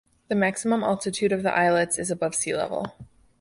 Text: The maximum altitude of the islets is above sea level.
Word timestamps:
The 0.29 0.35
maximum 0.35 0.83
altitude 0.83 1.31
of 1.31 1.43
the 1.43 1.55
islets 1.55 1.99
is 1.99 2.09
above 2.09 2.33
sea 2.33 2.55
level. 2.55 2.91